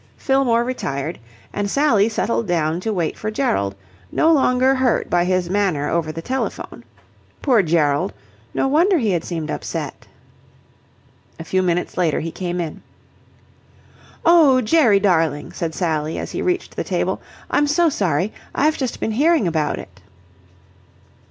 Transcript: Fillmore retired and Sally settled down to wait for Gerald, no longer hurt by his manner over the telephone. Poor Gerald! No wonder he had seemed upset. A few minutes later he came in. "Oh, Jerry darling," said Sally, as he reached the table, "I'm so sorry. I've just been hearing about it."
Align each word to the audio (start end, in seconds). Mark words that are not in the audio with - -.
Fillmore 0.17 0.63
retired 0.63 1.19
and 1.53 1.69
Sally 1.69 2.09
settled 2.09 2.47
down 2.47 2.79
to 2.79 2.91
wait 2.91 3.19
for 3.19 3.29
Gerald, 3.29 3.75
no 4.11 4.33
longer 4.33 4.73
hurt 4.73 5.11
by 5.11 5.25
his 5.25 5.47
manner 5.47 5.89
over 5.89 6.11
the 6.11 6.23
telephone. 6.23 6.83
Poor 7.43 7.61
Gerald! 7.61 8.11
No 8.51 8.67
wonder 8.67 8.97
he 8.97 9.11
had 9.11 9.23
seemed 9.23 9.51
upset. 9.51 10.07
A 11.39 11.43
few 11.43 11.61
minutes 11.61 11.99
later 11.99 12.19
he 12.19 12.31
came 12.31 12.59
in. 12.59 12.81
"Oh, 14.25 14.59
Jerry 14.59 14.99
darling," 14.99 15.51
said 15.51 15.75
Sally, 15.75 16.17
as 16.17 16.31
he 16.31 16.41
reached 16.41 16.75
the 16.75 16.83
table, 16.83 17.21
"I'm 17.51 17.67
so 17.67 17.87
sorry. 17.87 18.33
I've 18.55 18.79
just 18.79 18.99
been 18.99 19.11
hearing 19.11 19.47
about 19.47 19.77
it." 19.77 20.01